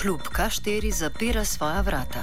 [0.00, 2.20] Klub K4 zapira svoja vrata.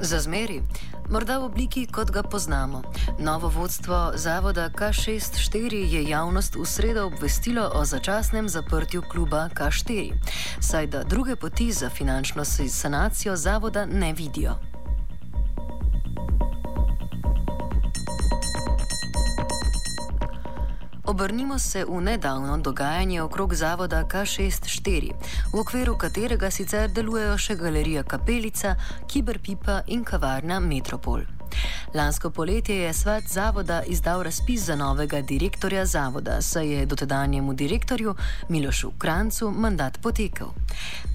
[0.00, 0.62] Za zmeri,
[1.08, 2.82] morda v obliki, kot ga poznamo.
[3.18, 10.12] Novo vodstvo zavoda K64 je javnost v sredo obvestilo o začasnem zaprtju kluba K4,
[10.60, 14.69] saj da druge poti za finančno sanacijo zavoda ne vidijo.
[21.10, 25.12] Obrnimo se v nedavno dogajanje okrog zavoda K64,
[25.52, 28.76] v okviru katerega sicer delujejo še galerija Kapelica,
[29.10, 31.24] Kiberpipa in kavarna Metropol.
[31.94, 38.14] Lansko poletje je svet zavoda izdal razpis za novega direktorja zavoda, saj je dotedanjemu direktorju
[38.48, 40.54] Milošu Krancu mandat potekel.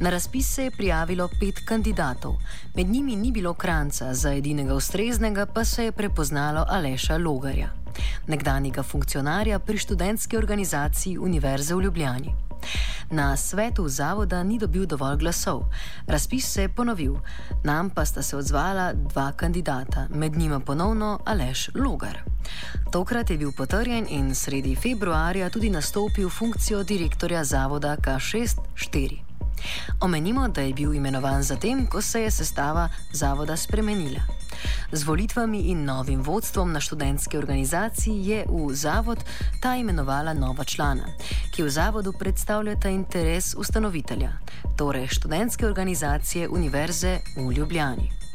[0.01, 2.35] Na razpis se je prijavilo pet kandidatov,
[2.75, 7.84] med njimi ni bilo Kranca, za edinega ustreznega pa se je prepoznalo Aleša Logarja
[8.27, 12.35] nekdanjega funkcionarja pri študentski organizaciji Univerze v Ljubljani.
[13.09, 15.63] Na svetu zavoda ni dobil dovolj glasov.
[16.07, 17.15] Razpis se je ponovil,
[17.63, 22.19] nam pa sta se odzvala dva kandidata, med njima ponovno Aleš Logar.
[22.91, 29.19] Tokrat je bil potrjen in sredi februarja tudi nastopil funkcijo direktorja zavoda K64.
[29.99, 34.44] Omenimo, da je bil imenovan zatem, ko se je sestava zavoda spremenila.
[34.91, 39.23] Z volitvami in novim vodstvom na študentski organizaciji je v zavod
[39.61, 41.07] ta imenovala nova člana,
[41.51, 44.31] ki v zavodu predstavljata interes ustanovitelja,
[44.77, 48.25] torej študentske organizacije Univerze v Ljubljani.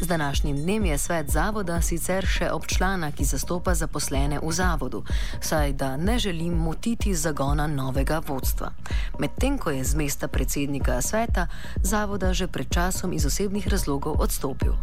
[0.00, 5.02] Z današnjim dnem je svet zavoda sicer še občlana, ki zastopa zaposlene v zavodu,
[5.40, 8.70] saj da ne želim motiti zagona novega vodstva.
[9.18, 11.46] Medtem ko je z mesta predsednika sveta
[11.82, 14.74] zavoda že pred časom iz osebnih razlogov odstopil.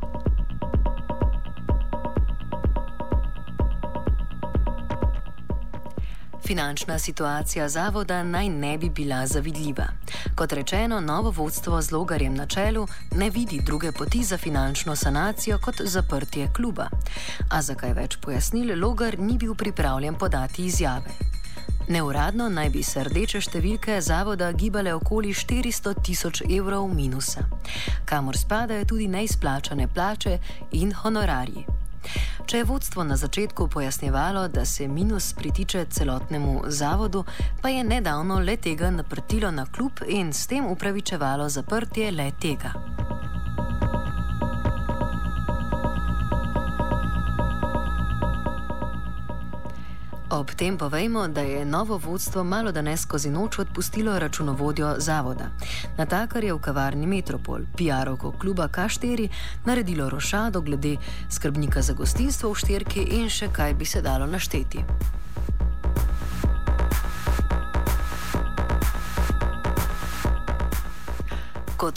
[6.48, 9.86] Finančna situacija zavoda naj ne bi bila zavidljiva.
[10.36, 15.58] Kot rečeno, novo vodstvo z logarjem na čelu ne vidi druge poti za finančno sanacijo
[15.58, 16.90] kot zaprtje kluba.
[17.50, 21.10] A zakaj več pojasnil, logar ni bil pripravljen podati izjave.
[21.88, 27.46] Neuradno naj bi se rdeče številke zavoda gibale okoli 400 tisoč evrov minusa,
[28.06, 30.38] kamor spadajo tudi neizplačane plače
[30.72, 31.66] in honorarji.
[32.46, 37.24] Če je vodstvo na začetku pojasnjevalo, da se minus pritiče celotnemu zavodu,
[37.62, 43.05] pa je nedavno le tega naprtilo na klub in s tem upravičevalo zaprtje le tega.
[50.30, 55.50] Ob tem povejmo, da je novo vodstvo malo da ne skozi noč odpustilo računovodjo zavoda.
[55.98, 59.30] Na takar je v kavarni Metropol, PR-oko kluba K4,
[59.66, 60.98] naredilo rošado glede
[61.30, 64.82] skrbnika za gostinstvo v štirki in še kaj bi se dalo našteti.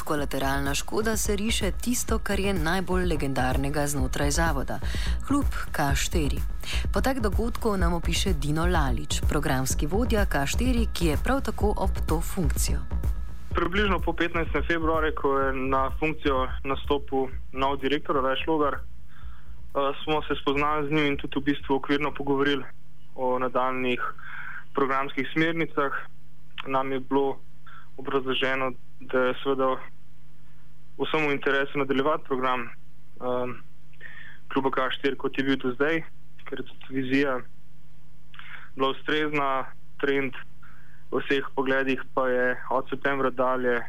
[0.09, 4.79] Kolateralna škoda se riše tisto, kar je najbolj legendarnega znotraj zavoda-
[5.27, 6.41] klub K4.
[6.95, 12.21] Potek dogodkov nam opiše Dino Lalič, programski vodja K4, ki je prav tako ob to
[12.21, 12.79] funkcijo.
[13.55, 14.63] Približno po 15.
[14.67, 18.81] februarju, ko je na funkcijo nastopil nov direktor Rajš Logar, eh,
[20.05, 22.65] smo se spoznali z njim in tudi v bistvu okvirno pogovorili
[23.15, 24.01] o nadaljnih
[24.75, 25.93] programskih smernicah.
[26.67, 27.37] Nam je bilo
[27.97, 29.77] obrazloženo, da je seveda
[30.99, 32.61] vsemu interesu nadaljevati program
[33.21, 33.57] um,
[34.53, 36.03] kluba K4, kot je bil do zdaj,
[36.49, 37.41] ker je tudi vizija
[38.77, 39.67] bila ustrezna,
[39.99, 40.35] trend
[41.11, 43.81] v vseh pogledih pa je od septembra dalje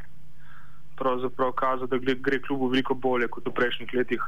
[0.97, 4.23] pravzaprav kazal, da gre klubu veliko bolje kot v prejšnjih letih,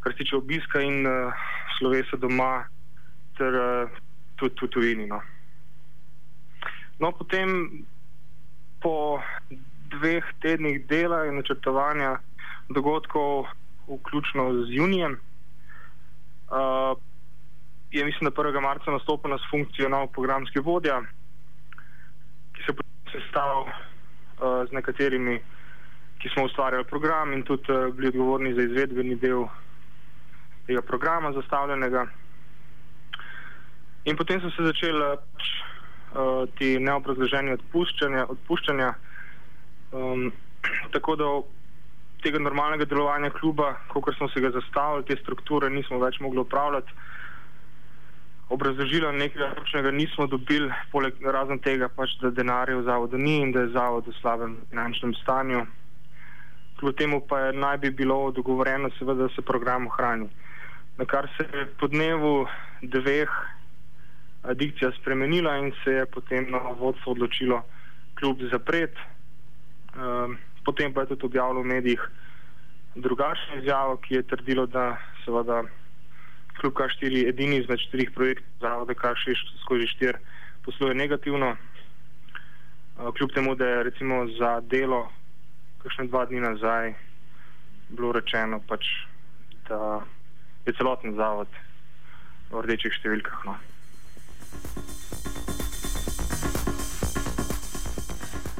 [0.00, 1.32] kar se tiče obiska in uh,
[1.78, 2.66] slovesa doma
[3.38, 3.96] ter uh,
[4.36, 5.06] tudi tu tujini.
[5.06, 5.20] No.
[6.98, 7.82] no, potem
[8.82, 9.18] po
[9.90, 12.18] dveh tednih dela in načrtovanja
[12.68, 13.46] dogodkov,
[13.88, 15.12] vključno z junijem,
[16.50, 16.98] uh,
[17.90, 18.60] je mislim, da 1.
[18.60, 21.02] marca nastopil na funkcijo nov programski vodja,
[22.52, 25.40] ki se je sestavil uh, z nekaterimi,
[26.18, 29.46] ki smo ustvarjali program in tudi uh, bili odgovorni za izvedbeni del
[30.66, 32.06] tega programa zastavljenega.
[34.04, 38.26] In potem so se začeli uh, ti neobrazloženi odpuščanja.
[38.28, 38.94] odpuščanja
[39.92, 40.32] Um,
[40.92, 41.28] tako da
[42.22, 46.92] tega normalnega delovanja kluba, kot smo se ga zastavili, te strukture nismo več mogli upravljati.
[48.48, 53.52] Obrazložila nekega točnega nismo dobili, poleg razen tega, pač, da denarja v zavodu ni in
[53.54, 55.64] da je zavod v slabem finančnem stanju.
[56.78, 60.28] Kljub temu pa je naj bi bilo dogovorjeno, seveda, da se program ohrani.
[60.98, 62.46] Na kar se je po dnevu
[62.82, 63.30] dveh
[64.54, 67.62] dikcija spremenila in se je potem na vodstvo odločilo
[68.14, 68.94] kljub zapret.
[69.96, 72.02] Um, potem pa je tudi objavilo v medijih
[72.94, 75.62] drugačno izjavo, ki je trdilo, da seveda
[76.60, 80.16] kljub K4 edini izmed štirih projektov zavoda K6 skozi 4
[80.64, 81.56] posluje negativno.
[82.96, 85.08] Uh, kljub temu, da je recimo za delo
[85.82, 86.94] kakšne dva dni nazaj
[87.88, 88.86] bilo rečeno, pač,
[89.68, 90.02] da
[90.66, 91.48] je celoten zavod
[92.50, 93.44] v rdečih številkah.
[93.46, 93.54] No.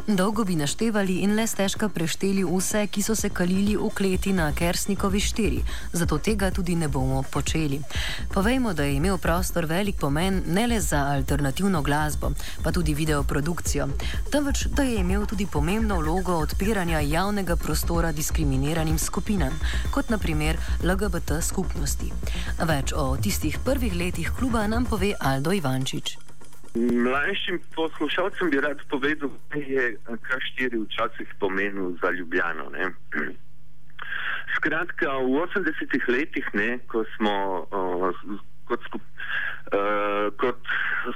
[0.08, 4.53] Dolgo bi naštevali in le stežka prešteli vse, ki so se kalili v kleti na
[4.55, 5.62] Kersnikovi štiri,
[5.93, 7.81] zato tega tudi ne bomo počeli.
[8.35, 12.31] Povejmo, da je imel prostor velik pomen ne le za alternativno glasbo,
[12.62, 13.88] pa tudi videoprodukcijo,
[14.31, 19.59] temveč da je imel tudi pomembno vlogo odpiranja javnega prostora diskriminiranim skupinam,
[19.91, 22.12] kot naprimer LGBT skupnosti.
[22.62, 26.36] Več o tistih prvih letih kluba nam pove Aldo Ivančič.
[26.76, 32.70] Mlajšim poslušalcem bi rad povedal, da je K4 včasih pomenil za Ljubljano.
[32.70, 32.90] Ne?
[34.56, 38.12] Skratka, v 80-ih letih, ne, ko smo uh,
[38.69, 39.02] kot, skup,
[39.73, 40.61] uh, kot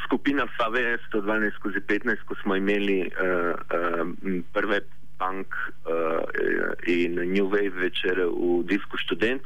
[0.04, 4.80] skupina FAVE 112 skozi 15, ko smo imeli uh, uh, prve
[5.20, 6.24] punk uh,
[6.88, 9.44] in New Wave večere v Disku Student,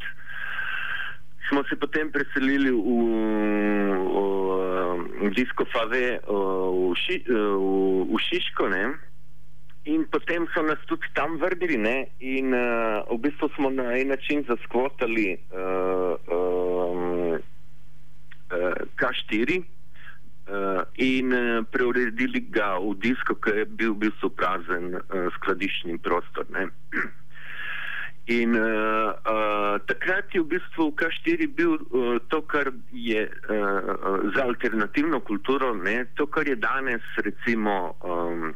[1.48, 2.78] smo se potem preselili v,
[4.14, 4.18] v,
[5.20, 8.68] v Disko Fave v, ši, v, v Šiško.
[8.68, 8.84] Ne?
[9.84, 14.44] In potem so nas tudi tam vrnili, in uh, v bistvu smo na en način
[14.48, 23.92] zaskvotali uh, um, uh, K4 uh, in uh, preuredili ga v disko, ki je bil
[23.92, 26.48] v bistvu prazen uh, skladiščni prostor.
[28.26, 34.48] In uh, uh, takrat je v bistvu K4 bil uh, to, kar je uh, za
[34.48, 38.54] alternativno kulturo, ne, to, kar je danes recimo um,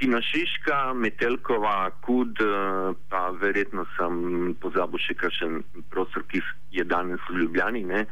[0.00, 5.60] Tina Šiška, Metelkova, Kud, uh, pa verjetno sem pozabil še kakšen
[5.92, 6.40] prostor, ki
[6.72, 7.84] je danes v Ljubljani.
[7.84, 8.06] Ne.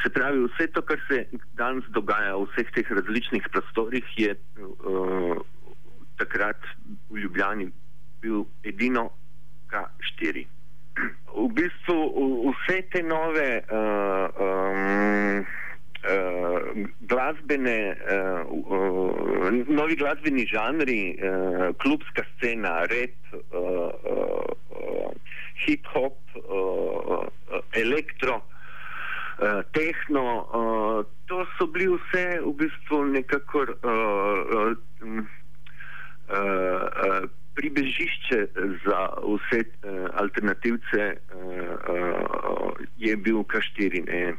[0.00, 1.26] Se pravi, vse to, kar se
[1.60, 5.36] danes dogaja v vseh teh različnih prostorih, je uh,
[6.16, 6.56] takrat
[7.12, 7.68] v Ljubljani
[8.24, 9.10] bil edino
[9.74, 10.46] K4.
[11.34, 11.96] V bistvu
[12.54, 15.42] vse te nove uh, um,
[16.06, 24.46] uh, glasbene, uh, uh, novi glasbeni žanri, uh, klubska scena, rap, uh, uh,
[24.78, 25.10] uh,
[25.66, 27.26] hip-hop, uh,
[27.74, 33.66] elektro, uh, tehno, uh, to so bili vse v bistvu nekako.
[33.82, 35.24] Uh, uh,
[36.30, 38.38] uh, pribežišče
[38.86, 41.42] za vse uh, alternativce uh,
[41.94, 44.34] uh, je bil K4.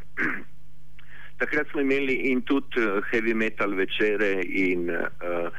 [1.40, 2.80] Takrat smo imeli in tudi
[3.12, 5.52] heavy metal večere in uh,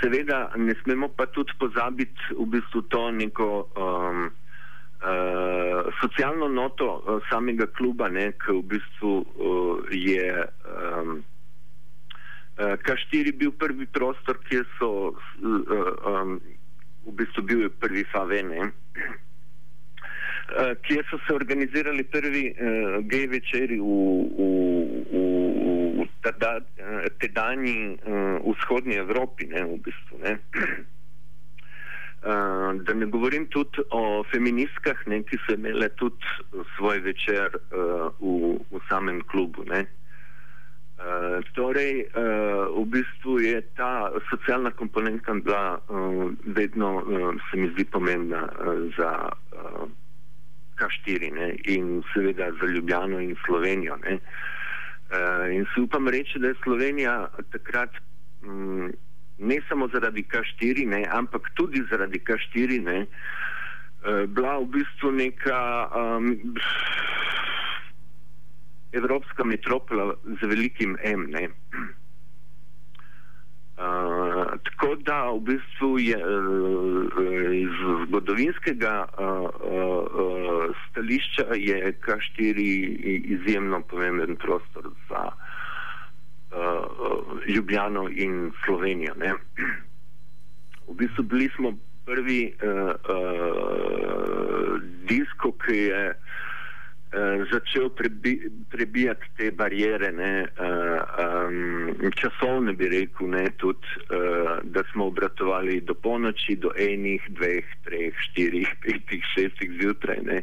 [0.00, 4.30] seveda ne smemo pa tudi pozabiti v bistvu to neko um,
[5.02, 11.20] uh, socialno noto uh, samega kluba, ne, ki v bistvu uh, je um,
[12.60, 15.14] K4 bil prvi prostor, kjer so uh,
[16.04, 16.40] um,
[17.06, 18.72] v bistvu bil prvi Favene, uh,
[20.84, 22.56] kjer so se organizirali prvi uh,
[23.10, 23.84] gej večeri v,
[24.36, 24.38] v,
[25.10, 25.12] v,
[26.00, 26.64] v tada, uh,
[27.22, 28.00] tedajni uh,
[28.44, 29.44] vzhodnji Evropi.
[29.52, 30.32] Ne, v bistvu, ne.
[32.20, 36.24] Uh, da ne govorim tudi o feministkah, ne, ki so imele tudi
[36.76, 37.60] svoj večer uh,
[38.20, 39.64] v, v samem klubu.
[39.68, 39.86] Ne.
[41.00, 47.72] Uh, torej, uh, v bistvu je ta socialna komponenta bila uh, vedno, uh, se mi
[47.72, 49.88] zdi, pomembna uh, za uh,
[50.76, 51.56] K4 ne?
[51.72, 53.96] in seveda za Ljubljano in Slovenijo.
[54.04, 57.96] Ne, uh, in se upam reči, da je Slovenija takrat
[58.44, 58.92] um,
[59.38, 65.88] ne samo zaradi K4, ne, ampak tudi zaradi K4 ne, uh, bila v bistvu neka.
[65.96, 66.36] Um,
[68.92, 71.30] evropska metropola z velikim M.
[73.80, 76.22] Uh, tako da v bistvu je uh,
[77.56, 77.70] iz
[78.06, 79.40] zgodovinskega uh, uh,
[80.90, 82.60] stališča je K4
[83.24, 85.36] izjemno pomemben prostor za uh,
[87.48, 89.14] Ljubljano in Slovenijo.
[89.16, 89.32] Ne?
[90.88, 91.72] V bistvu bili smo
[92.04, 92.74] prvi uh, uh,
[95.08, 96.22] disko, ki je uh, uh,
[97.52, 105.06] začel prebi, prebijati te barijere, ne, um, časovne bi rekel, ne, tudi, uh, da smo
[105.06, 110.22] obratovali do ponoči, do enih, dveh, treh, štirih, petih, šestih zjutraj.
[110.22, 110.42] Ne.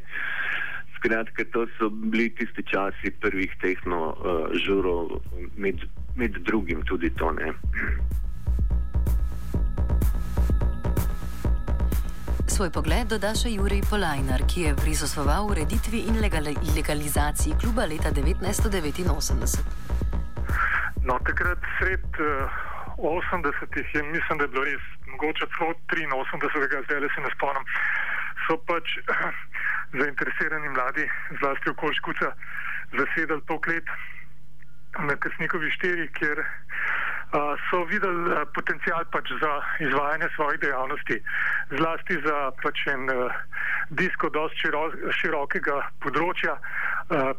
[0.98, 5.22] Skratka, to so bili tisti časi prvih tehno uh, žurov,
[5.56, 7.32] med, med drugim tudi to.
[7.32, 7.54] Ne.
[12.48, 19.60] Svoj pogled doda še Jurij Polajnar, ki je prisostoval ureditvi in legalizaciji kluba leta 1989.
[21.04, 26.88] No, takrat sred uh, eh, 80-ih je, mislim, da je bilo res mogoče celo 83,
[26.88, 27.68] zdaj se ne spomnim,
[28.48, 29.28] so pač uh,
[30.00, 31.04] zainteresirani mladi,
[31.44, 32.32] zlasti okoljškuca,
[32.96, 33.88] zasedali to klet
[35.04, 36.46] na Krsnikovi štiri, kjer
[37.70, 41.18] so videli potencial pač za izvajanje svojih dejavnosti,
[41.78, 43.10] zlasti za pač en
[43.90, 44.84] disko dosti širo,
[45.20, 46.56] širokega področja,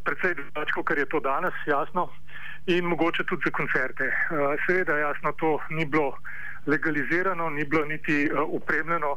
[0.04, 2.08] predvsej več, kot je to danes, jasno,
[2.68, 4.10] in mogoče tudi za koncerte.
[4.66, 6.12] Seveda, jasno, to ni bilo
[6.66, 9.16] legalizirano, ni bilo niti upremljeno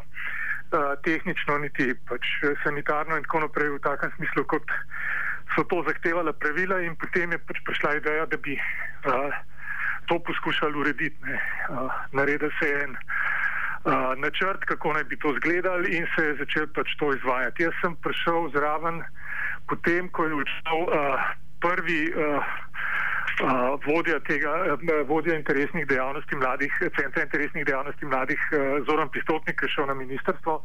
[1.03, 2.23] tehnično, niti pač
[2.63, 4.63] sanitarno in tako naprej v takem smislu, kot
[5.51, 9.35] so to zahtevala pravila in potem je pač prišla ideja, da bi uh,
[10.07, 11.25] to poskušali urediti.
[11.25, 16.35] Uh, Naredil se je en uh, načrt, kako naj bi to izgledali in se je
[16.35, 17.63] začel pač to izvajati.
[17.63, 19.03] Jaz sem prišel zraven
[19.67, 21.21] potem, ko je učil uh,
[21.61, 22.43] prvi uh,
[23.45, 29.59] uh, vodja tega, uh, vodja interesnih dejavnosti mladih, centra interesnih dejavnosti mladih, uh, Zoran Pistotnik,
[29.59, 30.61] ki je šel na ministrstvo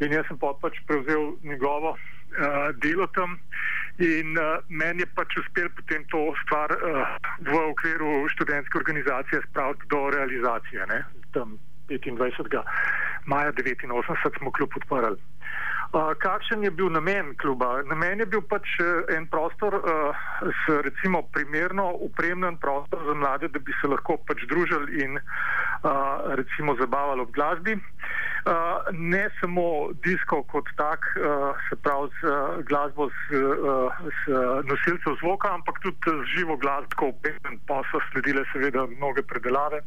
[0.00, 1.96] in jaz sem pač prevzel njegovo
[2.32, 3.38] uh, delo tam.
[4.00, 7.04] In uh, meni je pač uspel potem to stvar uh,
[7.44, 10.86] v okviru študentske organizacije spraviti do realizacije.
[10.86, 11.04] Ne?
[11.32, 11.58] Tam
[11.88, 12.62] 25.
[13.26, 15.18] maja 1989 smo kljub odprli.
[15.90, 17.82] Uh, kakšen je bil namen kluba?
[17.82, 18.78] Namen je bil pač
[19.16, 20.14] en prostor, uh,
[20.46, 25.24] s, recimo primerno upremljen prostor za mlade, da bi se lahko pač družili in uh,
[26.38, 27.78] recimo zabavali ob glasbi.
[28.92, 31.04] Ne samo disko kot tak,
[31.68, 32.22] se pravi z
[32.68, 33.42] glasbo, z,
[34.18, 34.32] z
[34.64, 37.12] nosilcev zvoka, ampak tudi z živo glasbo,
[37.68, 39.82] pa so sledile seveda mnoge predelave.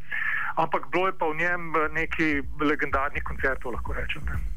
[0.56, 4.22] Ampak bilo je pa v njem neki legendarni koncert, lahko rečem.
[4.26, 4.54] Ne.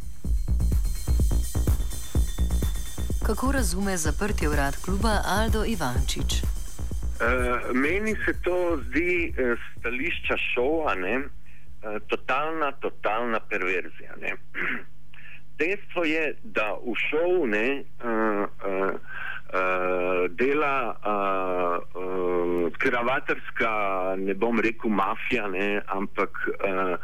[3.26, 6.55] Kako razume zaprti urad kluba Aldo Ivančič?
[7.16, 11.20] Uh, meni se to zdi uh, stališča šova, ne?
[11.86, 14.14] Eh, totalna, totalna perverzija.
[14.20, 14.34] Ne.
[15.58, 17.68] Dejstvo je, da v šovu ne,
[18.04, 23.70] uh, uh, uh, dela uh, uh, kravatarska,
[24.18, 26.96] ne bom rekel mafija, ne, ampak uh,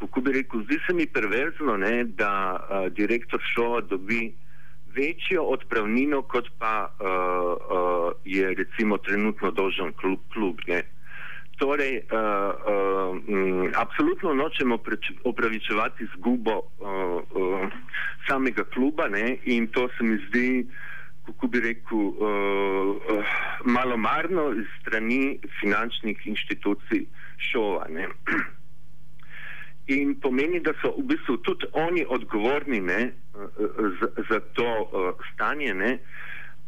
[0.00, 4.34] kako bi rekel, zdi se mi perverzno, ne, da uh, direktor šova dobi
[4.98, 10.18] večjo odpravnino, kot pa uh, uh, je recimo trenutno dolžen klub.
[10.32, 10.60] klub
[11.58, 14.78] Torej, uh, uh, um, absolutno nočemo
[15.24, 16.62] opravičevati izgubo uh,
[17.42, 17.72] uh,
[18.28, 19.36] samega kluba ne?
[19.44, 20.66] in to se mi zdi,
[21.26, 23.24] kako bi rekel, uh, uh,
[23.64, 27.04] malomarno iz strani finančnih inštitucij
[27.50, 27.86] šova.
[27.90, 28.08] Ne?
[29.88, 33.12] In pomeni, da so v bistvu tudi oni odgovorni ne,
[34.00, 35.98] za, za to uh, stanje, ne.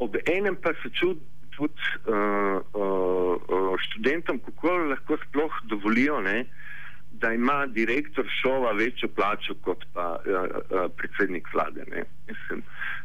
[0.00, 1.20] ob enem pa se čudi
[1.60, 6.44] tudi uh, uh, študentom, kako lahko sploh dovolijo, ne,
[7.12, 11.84] da ima direktor šova večjo plačo kot pa uh, uh, predsednik vlade.
[12.28, 12.62] Mislim,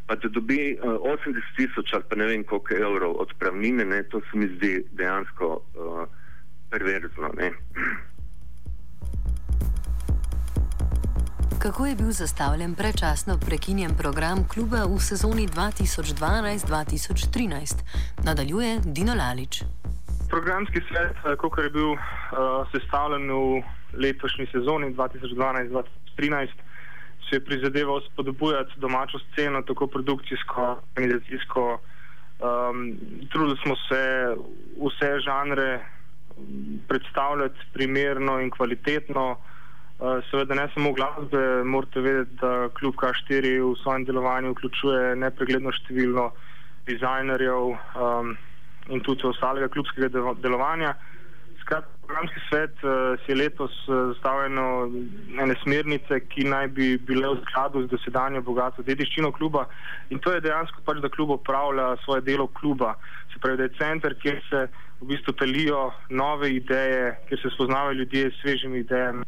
[0.08, 0.94] pa da dobi uh,
[1.28, 5.48] 80 tisoč ali pa ne vem koliko evrov odpravnine, ne, to se mi zdi dejansko
[5.76, 6.08] uh,
[6.70, 7.34] perverzno.
[7.38, 7.52] Ne.
[11.66, 17.84] Kako je bil zastavljen prečasno prekinjen program kluba v sezoni 2012-2013?
[18.28, 19.54] Nadaljuje Dino Lalič.
[20.30, 22.00] Programski svet, eh, kot je bil uh,
[22.72, 23.64] sestavljen v
[24.04, 26.48] letošnji sezoni 2012-2013,
[27.26, 31.64] se je prizadeval spodbujati domačo sceno, tako produkcijsko, organizacijsko.
[31.74, 31.78] Um,
[33.32, 34.04] trudili smo se
[34.86, 35.86] vse žanre
[36.88, 39.38] predstavljati primerno in kvalitetno.
[39.96, 45.72] Eh, seveda ne samo glasbe, morate vedeti, da kljub K4 v svojem delovanju vključuje nepregledno
[45.72, 46.34] število
[46.86, 48.34] dizajnerjev um,
[48.92, 50.10] in tudi ostalega klubskega
[50.44, 50.94] delovanja.
[51.62, 54.60] Skratka, programski svet uh, si je letos uh, zastavljen
[55.40, 59.64] ene smernice, ki naj bi bile v skladu z dosedanjo bogato dediščino kluba
[60.12, 62.98] in to je dejansko pač, da klub upravlja svoje delo kluba.
[63.32, 64.68] Se pravi, da je center, kjer se
[65.00, 69.24] v bistvu telijo nove ideje, kjer se spoznavajo ljudje s svežimi idejami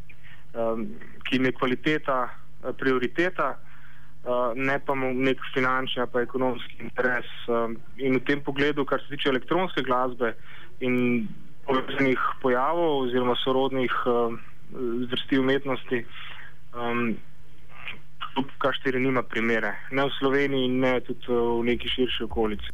[0.58, 0.84] um,
[1.24, 7.30] ki jim je kvaliteta uh, prioriteta, uh, ne pa nek finančni ali ekonomski interes.
[7.46, 10.34] Um, in v tem pogledu, kar se tiče elektronske glasbe
[10.80, 11.28] in
[11.68, 14.38] povezanih pojavov oziroma sorodnih um,
[15.08, 16.04] zvrsti umetnosti,
[16.74, 17.16] um,
[18.34, 22.72] klub K4 nima primere, ne v Sloveniji, ne tudi v neki širši okolici.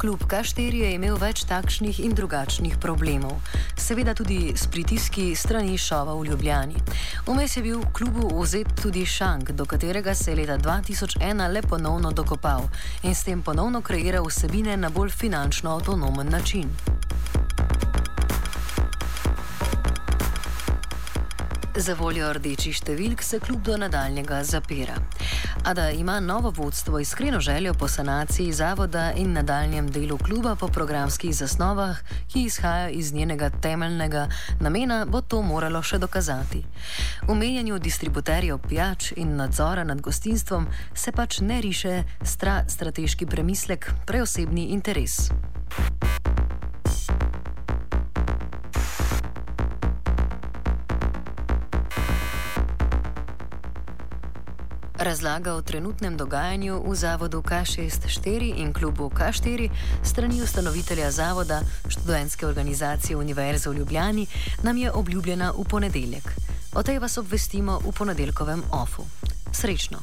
[0.00, 3.34] Klub K4 je imel več takšnih in drugačnih problemov,
[3.76, 6.80] seveda tudi s pritiski strani šova v Ljubljani.
[7.26, 11.60] Vmes je bil v klubu vzet tudi Šank, do katerega se je leta 2001 le
[11.60, 12.64] ponovno dokopal
[13.02, 16.72] in s tem ponovno kreiral vsebine na bolj finančno avtonomen način.
[21.76, 24.96] Za voljo rdečih številk se kljub do nadaljnjega zapira.
[25.64, 30.68] A da ima novo vodstvo iskreno željo po sanaciji zavoda in nadaljem delu kluba po
[30.68, 31.96] programskih zasnovah,
[32.32, 34.28] ki izhaja iz njenega temeljnega
[34.60, 36.64] namena, bo to moralo še dokazati.
[37.28, 43.92] V menjanju distributerjev pijač in nadzora nad gostinstvom se pač ne riše stra strateški premislek,
[44.06, 45.30] preosebni interes.
[55.00, 59.70] Razlaga o trenutnem dogajanju v zavodu K64 in klubu K4
[60.04, 64.26] strani ustanovitelja zavoda študentske organizacije Univerze v Ljubljani
[64.62, 66.26] nam je obljubljena v ponedeljek.
[66.76, 69.02] O tej vas obvestimo v ponedeljkovem OFU.
[69.52, 69.98] Srečno!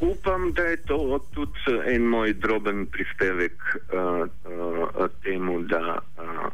[0.00, 6.52] Upam, da je to tudi en moj droben prispevek uh, uh, temu, da uh,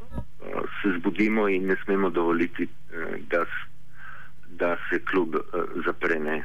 [0.83, 3.45] se zbudimo in ne smemo dovoliti, uh, da,
[4.49, 5.43] da se klub uh,
[5.87, 6.45] zaprene.